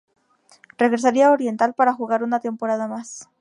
[0.79, 3.29] Regresaría a Oriental para jugar una temporada más.